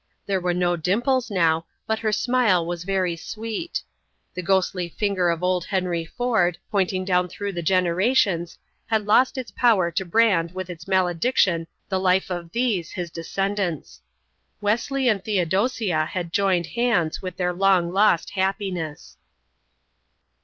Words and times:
There 0.25 0.41
were 0.41 0.55
no 0.55 0.75
dimples 0.75 1.29
now, 1.29 1.67
but 1.85 1.99
her 1.99 2.11
smile 2.11 2.65
was 2.65 2.85
very 2.85 3.15
sweet. 3.15 3.83
The 4.33 4.41
ghostly 4.41 4.89
finger 4.89 5.29
of 5.29 5.43
old 5.43 5.65
Henry 5.65 6.05
Ford, 6.05 6.57
pointing 6.71 7.05
down 7.05 7.29
through 7.29 7.51
the 7.51 7.61
generations, 7.61 8.57
had 8.87 9.05
lost 9.05 9.37
its 9.37 9.51
power 9.51 9.91
to 9.91 10.03
brand 10.03 10.53
with 10.55 10.71
its 10.71 10.87
malediction 10.87 11.67
the 11.87 11.99
life 11.99 12.31
of 12.31 12.51
these, 12.51 12.89
his 12.93 13.11
descendants. 13.11 14.01
Wesley 14.59 15.07
and 15.07 15.23
Theodosia 15.23 16.05
had 16.05 16.33
joined 16.33 16.65
hands 16.73 17.21
with 17.21 17.37
their 17.37 17.53
long 17.53 17.93
lost 17.93 18.31
happiness. 18.31 19.17